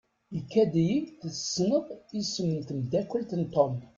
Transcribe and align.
Ikad-iyi-d 0.39 1.07
tessneḍ 1.31 1.85
isem 2.21 2.49
n 2.57 2.59
temdakelt 2.67 3.31
n 3.35 3.43
Tom. 3.55 3.73